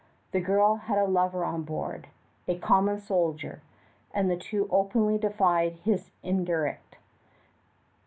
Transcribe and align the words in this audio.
The 0.31 0.41
girl 0.41 0.73
had 0.77 0.97
a 0.97 1.05
lover 1.05 1.45
on 1.45 1.61
board, 1.61 2.07
a 2.47 2.57
common 2.57 2.97
soldier, 2.97 3.61
and 4.15 4.31
the 4.31 4.35
two 4.35 4.67
openly 4.71 5.19
defied 5.19 5.73
his 5.85 6.09
interdict. 6.23 6.97